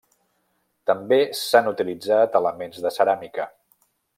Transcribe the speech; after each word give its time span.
També 0.91 1.19
s'han 1.41 1.69
utilitzat 1.73 2.39
elements 2.43 2.81
de 2.87 2.93
ceràmica. 2.99 3.47